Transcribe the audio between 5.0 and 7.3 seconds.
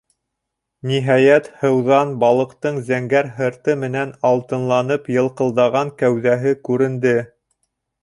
йылҡылдаған кәүҙәһе күренде.